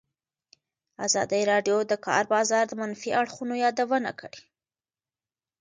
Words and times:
ازادي 1.05 1.41
راډیو 1.51 1.77
د 1.83 1.87
د 1.91 1.93
کار 2.05 2.23
بازار 2.33 2.63
د 2.67 2.73
منفي 2.81 3.09
اړخونو 3.21 3.53
یادونه 3.63 4.11
کړې. 4.19 4.41